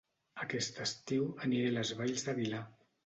[0.45, 2.63] Aquest estiu aniré a Les Valls d'Aguilar